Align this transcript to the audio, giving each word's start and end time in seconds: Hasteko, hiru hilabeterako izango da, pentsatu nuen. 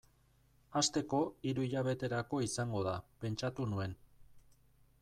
Hasteko, 0.79 1.19
hiru 1.49 1.65
hilabeterako 1.67 2.39
izango 2.47 2.81
da, 2.89 2.95
pentsatu 3.27 3.69
nuen. 3.75 3.95